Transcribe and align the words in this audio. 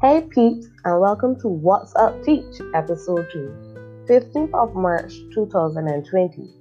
Hey 0.00 0.20
peeps, 0.20 0.68
and 0.84 1.00
welcome 1.00 1.34
to 1.40 1.48
What's 1.48 1.92
Up 1.96 2.22
Teach, 2.22 2.60
episode 2.72 3.26
2, 3.32 4.06
15th 4.08 4.54
of 4.54 4.76
March 4.76 5.12
2020. 5.34 6.54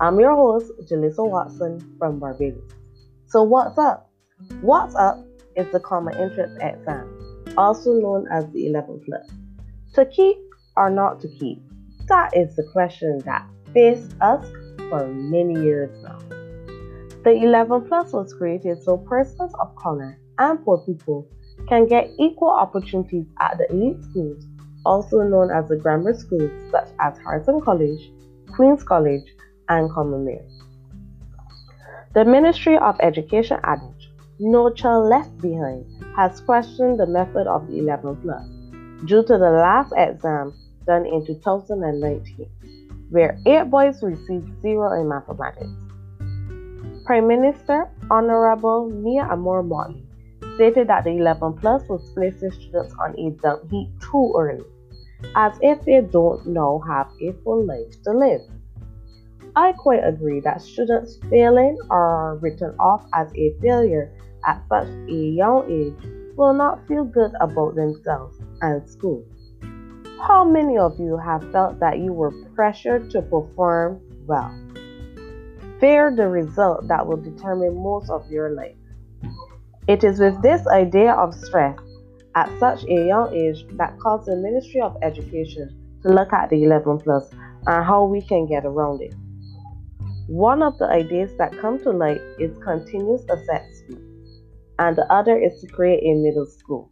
I'm 0.00 0.18
your 0.18 0.34
host, 0.34 0.72
Jalissa 0.90 1.24
Watson 1.24 1.78
from 2.00 2.18
Barbados. 2.18 2.68
So, 3.26 3.44
what's 3.44 3.78
up? 3.78 4.10
What's 4.60 4.96
up 4.96 5.24
is 5.54 5.70
the 5.70 5.78
Common 5.78 6.16
Entrance 6.16 6.58
exam, 6.60 7.54
also 7.56 7.92
known 7.92 8.26
as 8.32 8.50
the 8.50 8.66
11 8.66 9.02
plus. 9.06 9.30
To 9.94 10.04
keep 10.06 10.38
or 10.76 10.90
not 10.90 11.20
to 11.20 11.28
keep? 11.38 11.62
That 12.08 12.36
is 12.36 12.56
the 12.56 12.68
question 12.72 13.20
that 13.24 13.46
faced 13.72 14.16
us 14.20 14.44
for 14.88 15.06
many 15.06 15.54
years 15.62 15.96
now. 16.02 16.18
The 17.22 17.38
11 17.40 17.86
plus 17.86 18.12
was 18.12 18.34
created 18.34 18.82
so 18.82 18.96
persons 18.96 19.52
of 19.60 19.76
color 19.76 20.18
and 20.40 20.64
poor 20.64 20.78
people 20.78 21.28
can 21.70 21.86
get 21.86 22.10
equal 22.18 22.50
opportunities 22.50 23.26
at 23.38 23.56
the 23.56 23.70
elite 23.70 24.02
schools, 24.10 24.44
also 24.84 25.22
known 25.22 25.52
as 25.52 25.68
the 25.68 25.76
grammar 25.76 26.12
schools, 26.12 26.50
such 26.68 26.88
as 26.98 27.16
Harrison 27.18 27.60
College, 27.60 28.10
Queen's 28.56 28.82
College, 28.82 29.22
and 29.68 29.88
Commonwealth. 29.92 30.50
The 32.12 32.24
Ministry 32.24 32.76
of 32.76 32.96
Education 33.00 33.60
adage, 33.62 34.10
No 34.40 34.70
Child 34.70 35.10
Left 35.10 35.38
Behind, 35.38 35.86
has 36.16 36.40
questioned 36.40 36.98
the 36.98 37.06
method 37.06 37.46
of 37.46 37.68
the 37.68 37.78
11 37.78 38.16
plus 38.16 38.44
due 39.06 39.22
to 39.22 39.38
the 39.38 39.50
last 39.62 39.92
exam 39.96 40.52
done 40.88 41.06
in 41.06 41.24
2019, 41.24 42.50
where 43.10 43.38
eight 43.46 43.70
boys 43.70 44.02
received 44.02 44.60
zero 44.60 45.00
in 45.00 45.08
mathematics. 45.08 45.70
Prime 47.04 47.28
Minister 47.28 47.88
Honorable 48.10 48.90
Mia 48.90 49.22
Amor 49.22 49.62
Motley 49.62 50.09
stated 50.54 50.88
that 50.88 51.04
the 51.04 51.10
11 51.10 51.54
plus 51.54 51.82
was 51.88 52.10
placing 52.14 52.52
students 52.52 52.94
on 52.98 53.18
a 53.18 53.30
dump 53.42 53.70
heap 53.70 53.88
too 54.00 54.32
early, 54.36 54.64
as 55.34 55.58
if 55.62 55.82
they 55.84 56.00
don't 56.00 56.46
now 56.46 56.82
have 56.86 57.08
a 57.20 57.32
full 57.44 57.64
life 57.64 58.02
to 58.04 58.12
live. 58.12 58.40
I 59.56 59.72
quite 59.72 60.04
agree 60.04 60.40
that 60.40 60.62
students 60.62 61.18
failing 61.28 61.78
or 61.90 62.38
written 62.40 62.74
off 62.78 63.04
as 63.14 63.32
a 63.34 63.54
failure 63.60 64.12
at 64.46 64.62
such 64.68 64.88
a 64.88 65.12
young 65.12 65.64
age 65.70 66.36
will 66.36 66.54
not 66.54 66.86
feel 66.86 67.04
good 67.04 67.32
about 67.40 67.74
themselves 67.74 68.38
and 68.62 68.88
school. 68.88 69.24
How 70.22 70.44
many 70.44 70.78
of 70.78 70.98
you 71.00 71.16
have 71.16 71.50
felt 71.50 71.80
that 71.80 71.98
you 71.98 72.12
were 72.12 72.32
pressured 72.54 73.10
to 73.10 73.22
perform 73.22 74.00
well? 74.26 74.54
Fear 75.80 76.14
the 76.14 76.28
result 76.28 76.88
that 76.88 77.06
will 77.06 77.16
determine 77.16 77.74
most 77.82 78.10
of 78.10 78.30
your 78.30 78.50
life. 78.50 78.76
It 79.90 80.04
is 80.04 80.20
with 80.20 80.40
this 80.40 80.64
idea 80.68 81.14
of 81.14 81.34
stress 81.34 81.76
at 82.36 82.48
such 82.60 82.84
a 82.84 83.08
young 83.08 83.34
age 83.34 83.66
that 83.72 83.98
caused 83.98 84.26
the 84.28 84.36
Ministry 84.36 84.80
of 84.80 84.96
Education 85.02 85.68
to 86.04 86.10
look 86.10 86.32
at 86.32 86.48
the 86.48 86.62
11 86.62 87.00
plus 87.00 87.28
and 87.66 87.84
how 87.84 88.04
we 88.04 88.22
can 88.22 88.46
get 88.46 88.64
around 88.64 89.02
it. 89.02 89.12
One 90.28 90.62
of 90.62 90.78
the 90.78 90.86
ideas 90.86 91.32
that 91.38 91.58
come 91.58 91.80
to 91.80 91.90
light 91.90 92.20
is 92.38 92.56
continuous 92.62 93.22
assessment, 93.22 94.00
and 94.78 94.94
the 94.94 95.12
other 95.12 95.36
is 95.36 95.60
to 95.60 95.66
create 95.66 96.04
a 96.04 96.14
middle 96.22 96.46
school. 96.46 96.88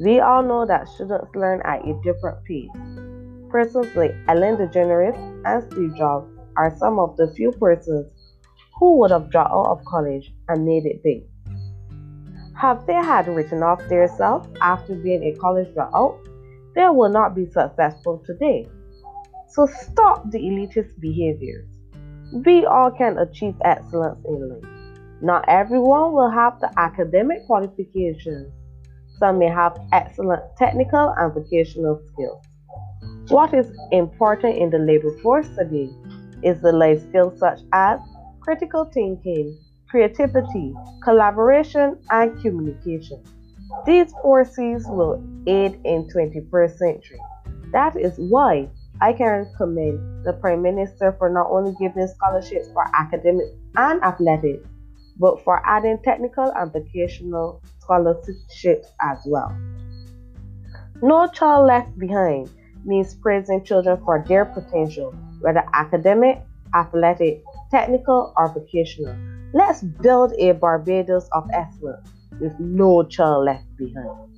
We 0.00 0.20
all 0.20 0.44
know 0.44 0.64
that 0.66 0.86
students 0.86 1.34
learn 1.34 1.62
at 1.64 1.84
a 1.84 2.00
different 2.04 2.44
pace. 2.44 2.70
Persons 3.50 3.88
like 3.96 4.14
Ellen 4.28 4.56
DeGeneres 4.56 5.18
and 5.44 5.72
Steve 5.72 5.96
Jobs 5.96 6.30
are 6.56 6.76
some 6.78 7.00
of 7.00 7.16
the 7.16 7.34
few 7.34 7.50
persons 7.50 8.12
who 8.78 9.00
would 9.00 9.10
have 9.10 9.32
dropped 9.32 9.50
out 9.50 9.66
of 9.66 9.84
college 9.84 10.32
and 10.46 10.64
made 10.64 10.86
it 10.86 11.02
big. 11.02 11.24
Have 12.56 12.86
they 12.86 12.94
had 12.94 13.26
written 13.28 13.62
off 13.62 13.80
themselves 13.88 14.48
after 14.60 14.94
being 14.94 15.22
a 15.24 15.36
college 15.38 15.68
dropout, 15.74 16.18
they 16.74 16.86
will 16.88 17.10
not 17.10 17.34
be 17.34 17.46
successful 17.46 18.22
today. 18.24 18.68
So 19.48 19.66
stop 19.66 20.30
the 20.30 20.38
elitist 20.38 20.98
behaviors. 21.00 21.68
We 22.44 22.64
all 22.64 22.90
can 22.90 23.18
achieve 23.18 23.54
excellence 23.64 24.24
in 24.24 24.48
life. 24.48 24.64
Not 25.20 25.44
everyone 25.48 26.12
will 26.12 26.30
have 26.30 26.58
the 26.60 26.70
academic 26.76 27.46
qualifications. 27.46 28.52
Some 29.18 29.38
may 29.38 29.48
have 29.48 29.78
excellent 29.92 30.42
technical 30.56 31.14
and 31.16 31.32
vocational 31.32 32.00
skills. 32.12 32.42
What 33.28 33.54
is 33.54 33.70
important 33.92 34.58
in 34.58 34.70
the 34.70 34.78
labor 34.78 35.16
force 35.22 35.48
today 35.56 35.88
is 36.42 36.60
the 36.60 36.72
life 36.72 37.00
skills 37.08 37.38
such 37.38 37.60
as 37.72 38.00
critical 38.40 38.84
thinking, 38.92 39.56
creativity, 39.88 40.74
collaboration, 41.02 41.98
and 42.10 42.40
communication. 42.40 43.22
These 43.86 44.12
four 44.22 44.44
C's 44.44 44.86
will 44.86 45.22
aid 45.46 45.80
in 45.84 46.08
21st 46.08 46.76
century. 46.78 47.20
That 47.72 47.96
is 47.96 48.14
why 48.16 48.68
I 49.00 49.12
can 49.12 49.50
commend 49.56 50.24
the 50.24 50.32
Prime 50.34 50.62
Minister 50.62 51.14
for 51.18 51.28
not 51.28 51.48
only 51.50 51.74
giving 51.80 52.06
scholarships 52.06 52.68
for 52.72 52.84
academic 52.94 53.46
and 53.76 54.02
athletics, 54.02 54.66
but 55.18 55.42
for 55.44 55.60
adding 55.66 55.98
technical 56.04 56.52
and 56.56 56.72
vocational 56.72 57.62
scholarships 57.80 58.88
as 59.00 59.18
well. 59.26 59.54
No 61.02 61.26
child 61.26 61.66
left 61.66 61.98
behind 61.98 62.50
means 62.84 63.14
praising 63.14 63.64
children 63.64 64.00
for 64.04 64.24
their 64.26 64.44
potential, 64.44 65.12
whether 65.40 65.64
academic, 65.72 66.42
athletic, 66.74 67.42
technical, 67.70 68.32
or 68.36 68.52
vocational. 68.52 69.33
Let's 69.54 69.82
build 69.82 70.32
a 70.38 70.52
Barbados 70.52 71.28
of 71.32 71.48
excellence 71.52 72.10
with 72.40 72.58
no 72.58 73.04
child 73.04 73.46
left 73.46 73.76
behind. 73.76 74.33